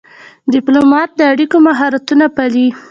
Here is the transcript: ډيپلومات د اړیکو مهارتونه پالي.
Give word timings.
ډيپلومات 0.53 1.09
د 1.15 1.21
اړیکو 1.31 1.57
مهارتونه 1.67 2.25
پالي. 2.35 2.67